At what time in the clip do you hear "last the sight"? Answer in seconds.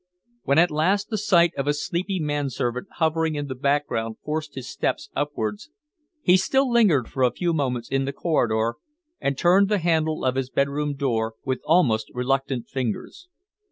0.71-1.53